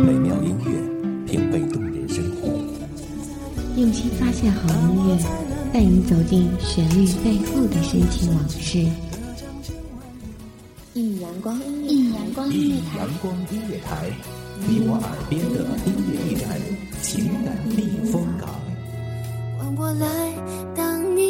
[0.00, 2.48] 美妙音乐，品味动人生活。
[3.76, 5.18] 用心发现好音乐，
[5.72, 8.86] 带你走进旋律背后的深情往事。
[10.94, 14.10] 一阳光，一阳光音乐台，阳光音乐台，
[14.66, 16.58] 你我耳边的音乐驿站，
[17.02, 18.48] 情感避风港。
[19.58, 20.06] 换我来
[20.74, 21.29] 当你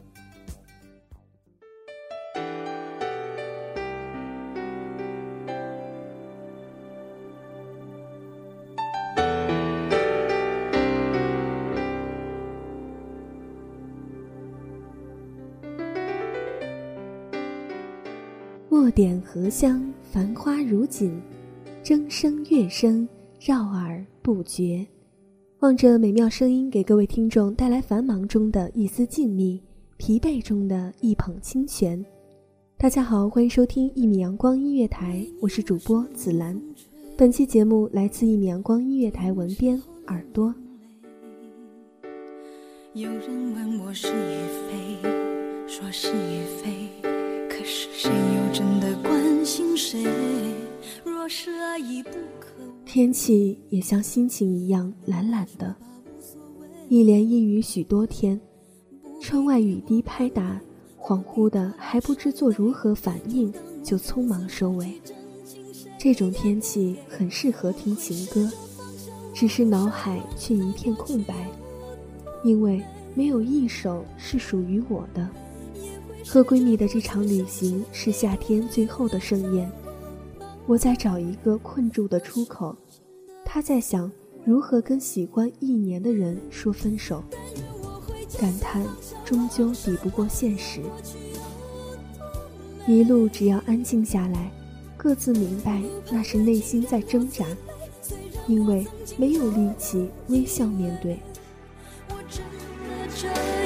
[18.81, 19.79] 墨点荷香，
[20.11, 21.21] 繁花如锦，
[21.83, 23.07] 筝声乐声
[23.39, 24.83] 绕耳不绝。
[25.59, 29.61] 望着美妙声音，给各位听众带来繁忙中的一丝静谧，
[29.97, 32.03] 疲惫中的一捧清泉。
[32.75, 36.59] 大家好，欢迎收听一米阳光音乐台，我是主播紫兰。
[37.15, 40.51] 本期节目来自一米阳光音乐台文编耳朵。
[42.93, 45.07] 有人问我是与非，
[45.67, 46.89] 说是与非，
[47.47, 48.65] 可是谁又真
[52.85, 55.73] 天气也像心情一样懒懒的，
[56.89, 58.39] 一连阴雨许多天，
[59.21, 60.59] 窗外雨滴拍打，
[60.99, 65.01] 恍惚的还不知做如何反应，就匆忙收尾。
[65.97, 68.51] 这种天气很适合听情歌，
[69.33, 71.33] 只是脑海却一片空白，
[72.43, 72.81] 因为
[73.15, 75.29] 没有一首是属于我的。
[76.25, 79.71] 和闺蜜的这场旅行是夏天最后的盛宴。
[80.67, 82.75] 我在找一个困住的出口，
[83.43, 84.11] 她在想
[84.45, 87.23] 如何跟喜欢一年的人说分手，
[88.39, 88.85] 感叹
[89.25, 90.81] 终究抵不过现实。
[92.87, 94.51] 一路只要安静下来，
[94.97, 97.45] 各自明白那是内心在挣扎，
[98.47, 98.85] 因为
[99.17, 101.19] 没有力气微笑面对。
[102.09, 103.60] 我真的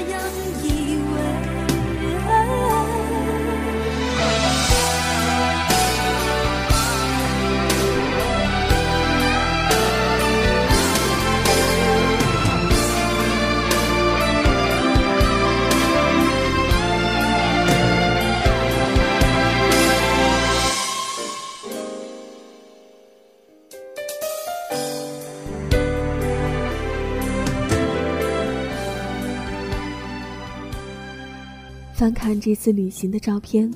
[31.96, 33.74] 翻看这次旅行的照片，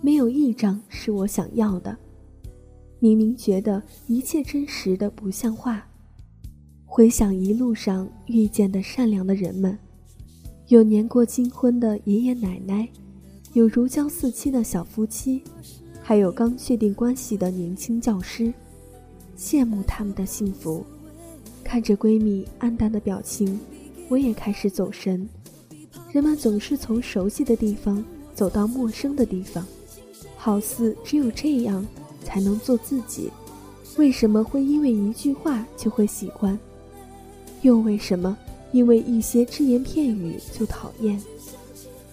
[0.00, 1.98] 没有一张是我想要的。
[3.00, 5.84] 明明觉得一切真实的不像话。
[6.84, 9.76] 回想一路上遇见的善良的人们，
[10.68, 12.88] 有年过金婚的爷爷奶奶，
[13.52, 15.42] 有如胶似漆的小夫妻，
[16.00, 18.54] 还有刚确定关系的年轻教师。
[19.36, 20.86] 羡慕他们的幸福，
[21.64, 23.58] 看着闺蜜黯淡的表情，
[24.08, 25.28] 我也开始走神。
[26.12, 28.02] 人们总是从熟悉的地方
[28.34, 29.66] 走到陌生的地方，
[30.36, 31.86] 好似只有这样
[32.24, 33.30] 才能做自己。
[33.96, 36.58] 为什么会因为一句话就会喜欢？
[37.62, 38.36] 又为什么
[38.72, 41.20] 因为一些只言片语就讨厌？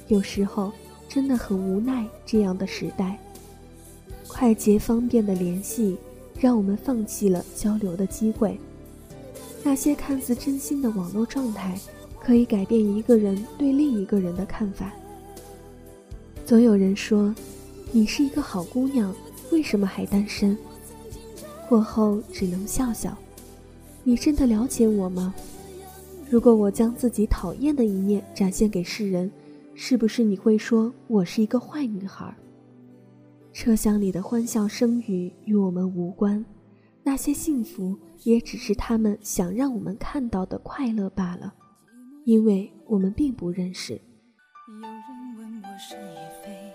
[0.08, 0.72] 有时候
[1.08, 3.18] 真的很无奈，这样的时代，
[4.28, 5.98] 快捷方便的联系
[6.40, 8.60] 让我们放弃了交流的机会。
[9.62, 11.80] 那些看似真心的网络状态。
[12.24, 14.94] 可以改变一个人对另一个人的看法。
[16.46, 17.34] 总有人说
[17.92, 19.14] ：“你是一个好姑娘，
[19.52, 20.58] 为什么还单身？”
[21.68, 23.18] 过后只能笑笑。
[24.04, 25.34] 你真的了解我吗？
[26.30, 29.32] 如果我将自己讨厌的一面展现给世人，
[29.76, 32.36] 是不是你会说我是一个坏女孩？
[33.54, 36.44] 车厢里的欢笑声语与我们无关，
[37.04, 41.54] 那些幸福也只是他们想让我们看到的快乐罢了。
[42.26, 43.94] 因为我们并不认识。
[43.94, 46.72] 有人问我是与非，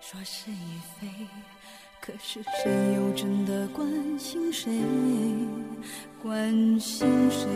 [0.00, 1.08] 说是与非，
[1.98, 4.70] 可是谁又真的关心谁？
[6.22, 7.48] 关心谁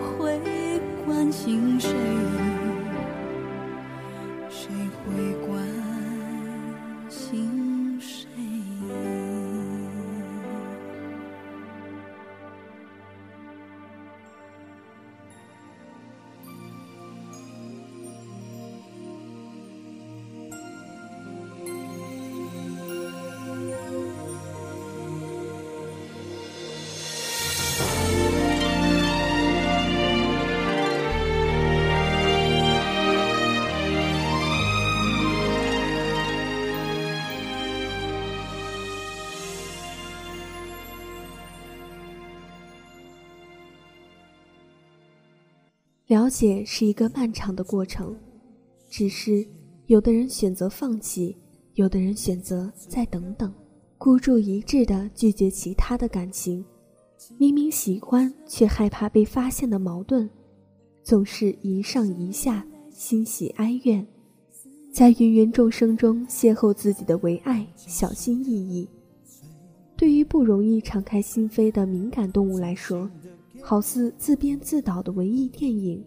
[0.00, 0.40] 会
[1.04, 1.90] 关心谁？
[4.48, 5.55] 谁会关
[46.16, 48.16] 了解是一个漫长的过程，
[48.88, 49.46] 只是
[49.84, 51.36] 有的人选择放弃，
[51.74, 53.52] 有的人选择再等等，
[53.98, 56.64] 孤注一掷的拒绝其他的感情。
[57.36, 60.26] 明明喜欢，却害怕被发现的矛盾，
[61.02, 64.06] 总是一上一下，欣喜哀怨，
[64.90, 68.88] 在芸芸众生中邂逅自己的唯爱，小心翼翼。
[69.98, 73.10] 对于不容易敞开心扉的敏感动物来说，
[73.62, 76.04] 好似自编自导的文艺电影，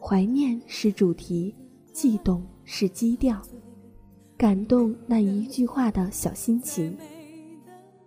[0.00, 1.54] 怀念是主题，
[1.92, 3.40] 悸动是基调，
[4.36, 6.96] 感动那一句话的小心情。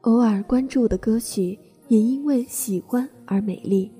[0.01, 1.57] 偶尔关注的歌曲
[1.87, 3.91] 也因为喜欢而美丽，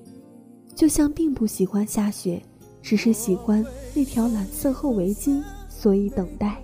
[0.74, 2.42] 就像并不喜欢下雪，
[2.80, 3.64] 只是喜欢
[3.94, 6.62] 那条蓝色厚围巾，所以等待。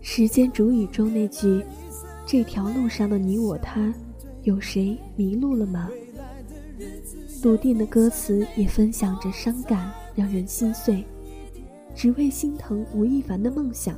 [0.00, 1.64] 时间煮雨中那句。
[2.24, 3.92] 这条路上的你我他，
[4.44, 5.90] 有谁迷路了吗？
[7.42, 11.04] 笃定的歌词也分享着伤感，让人心碎。
[11.94, 13.96] 只为心疼吴亦凡的梦想，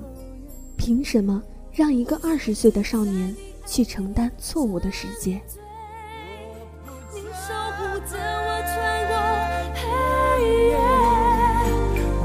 [0.76, 1.42] 凭什么
[1.72, 3.34] 让一个二十岁的少年
[3.66, 5.40] 去承担错误的世界？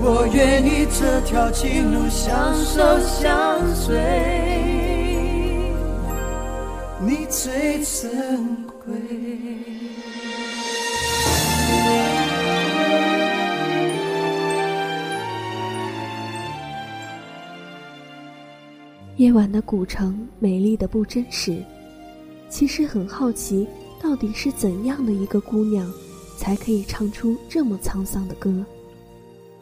[0.01, 3.96] 我愿意这条情路相守相随。
[7.01, 10.08] 你最珍贵。
[19.19, 21.62] 夜晚的古城，美丽的不真实。
[22.48, 23.68] 其实很好奇，
[24.01, 25.92] 到底是怎样的一个姑娘，
[26.38, 28.66] 才可以唱出这么沧桑的歌？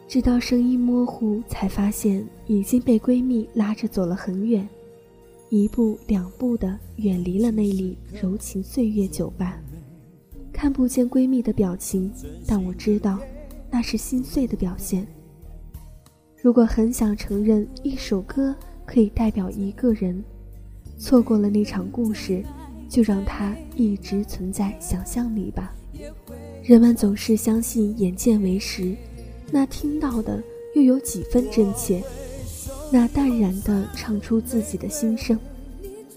[0.06, 4.66] 直到声音模糊，才发现已经被闺蜜拉着走了很远。
[5.48, 9.60] 一步两步的远离了那里柔情岁月酒吧，
[10.52, 12.12] 看不见闺蜜的表情，
[12.46, 13.18] 但我知道，
[13.72, 15.04] 那是心碎的表现。
[16.40, 18.54] 如果很想承认一首歌
[18.88, 20.24] 可以代表一个人，
[20.98, 22.42] 错过了那场故事，
[22.88, 25.74] 就让它一直存在想象里吧。
[26.64, 28.96] 人们总是相信眼见为实，
[29.52, 30.42] 那听到的
[30.74, 32.02] 又有几分真切？
[32.90, 35.38] 那淡然的唱出自己的心声，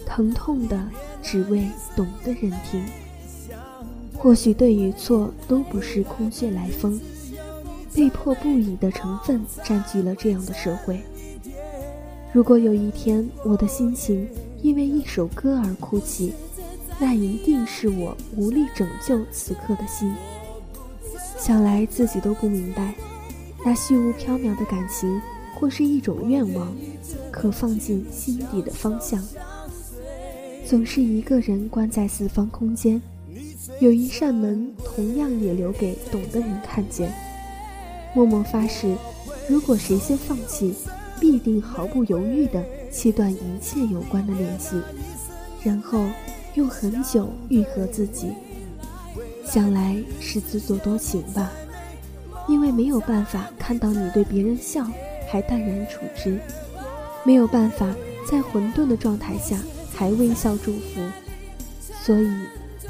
[0.06, 0.90] 疼痛的
[1.22, 2.82] 只为懂的人听。
[4.14, 6.98] 或许对与错都不是空穴来风，
[7.94, 11.02] 被迫不已的成分占据了这样的社会。
[12.34, 14.28] 如果有一天我的心情
[14.62, 16.34] 因为一首歌而哭泣，
[17.00, 20.14] 那一定是我无力拯救此刻的心。
[21.38, 22.94] 想来自己都不明白，
[23.66, 25.22] 那虚无缥缈的感情。
[25.54, 26.76] 或是一种愿望，
[27.30, 29.24] 可放进心底的方向。
[30.66, 33.00] 总是一个人关在四方空间，
[33.80, 37.14] 有一扇门，同样也留给懂的人看见。
[38.16, 38.96] 默默发誓，
[39.48, 40.74] 如果谁先放弃，
[41.22, 42.62] 必定毫不犹豫地
[42.92, 44.76] 切断一切有关的联系，
[45.64, 46.04] 然后
[46.56, 48.34] 用很久愈合自己。
[49.46, 51.50] 想来是自作多情吧，
[52.48, 54.86] 因为没有办法看到你对别人笑。
[55.30, 56.38] 还淡然处之，
[57.24, 57.88] 没有办法
[58.30, 59.58] 在混沌的状态下
[59.96, 61.00] 还微笑祝福，
[62.04, 62.30] 所以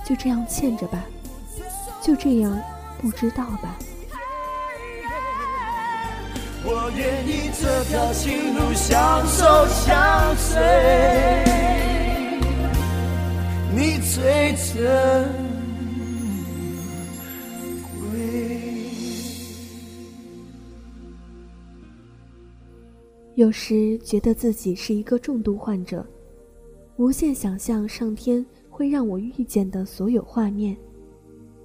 [0.03, 1.05] 就这样欠着吧，
[2.01, 2.59] 就这样
[2.99, 3.77] 不知道吧。
[6.73, 10.57] 我愿意这条情路相守相随，
[13.75, 15.51] 你最真。
[23.35, 26.05] 有时觉得自己是一个重度患者，
[26.95, 30.77] 无限想象上天会让我遇见的所有画面，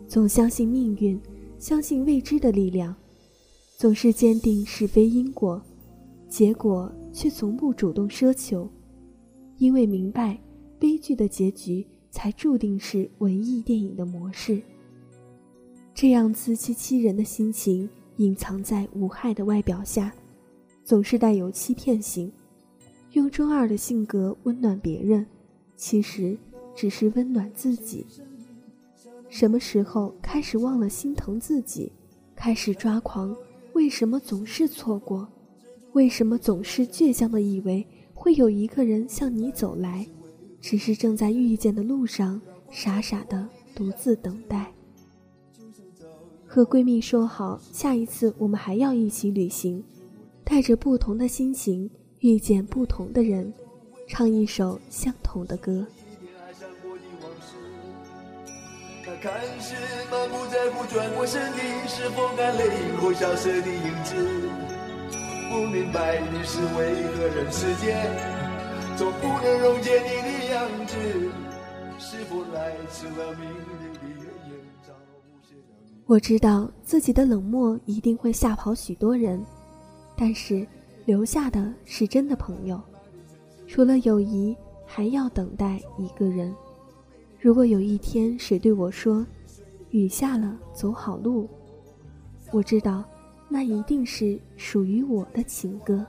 [0.09, 1.21] 总相信命运，
[1.59, 2.93] 相信未知的力量，
[3.79, 5.63] 总是坚定是非因果，
[6.31, 8.67] 结果却从不主动奢求，
[9.59, 10.39] 因为明白
[10.79, 14.63] 悲剧的结局才注定是文艺电影的模式。
[15.93, 20.11] 这样自欺欺人的心情隐藏在无害的外表下。
[20.83, 22.33] 总是带有欺骗性，
[23.13, 25.27] 用中二的性格温暖别人，
[25.75, 26.39] 其实
[26.75, 28.07] 只是温暖自己。
[29.29, 31.93] 什么时候开始忘了心疼自己，
[32.37, 33.37] 开始抓狂？
[33.77, 35.29] 为什么总是错过？
[35.93, 40.07] 为什么总是倔强的以为会有一个人向你走来，
[40.63, 42.41] 只是正在遇见的路上，
[42.71, 44.73] 傻傻的独自等待？
[46.47, 49.85] 和闺蜜说好，下一次我们还要一起旅行。
[50.43, 51.91] 带着不同的心情
[52.21, 53.53] 遇见不同的人，
[54.09, 55.87] 唱一首相同的歌。
[59.27, 59.75] 看似
[60.09, 64.15] 满不在乎，转过身的是否干泪后消失的影子？
[65.51, 68.09] 不明白你是为何人世间
[68.97, 70.97] 总不能溶解你的样子？
[71.99, 74.61] 是否来迟了命运的原因？
[74.87, 76.05] 早无限了你。
[76.07, 79.45] 我知道自己的冷漠一定会吓跑许多人，
[80.17, 80.65] 但是
[81.05, 82.81] 留下的是真的朋友。
[83.67, 84.57] 除了友谊，
[84.87, 86.55] 还要等待一个人。
[87.39, 89.25] 如果有一天谁对我说
[89.91, 91.49] ：“雨下了，走好路。”
[92.51, 93.05] 我知道，
[93.49, 96.05] 那一定是属于我的情歌。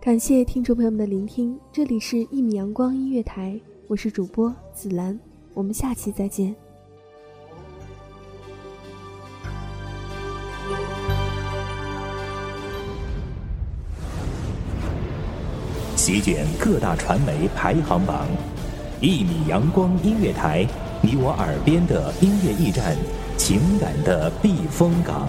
[0.00, 5.18] 感谢听众朋友们的聆听，这里是一米阳光音乐台，我是主播紫兰，
[5.54, 6.54] 我们下期再见。
[15.96, 18.26] 席卷各大传媒排行榜，
[19.00, 20.66] 一米阳光音乐台，
[21.00, 22.94] 你我耳边的音乐驿站，
[23.38, 25.26] 情感的避风港。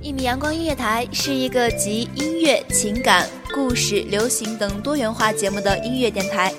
[0.00, 6.52] 一米阳光音乐台是一个集音乐、情感、故事、流行等多元化节目的音乐电台，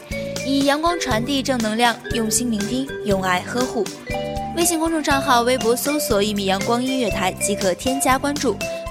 [0.48, 3.84] 以阳光传递正能量，用心聆听，用爱呵护。
[4.56, 8.56] 微信公众账号、微博搜索“一米阳光音乐台”即可添加关注。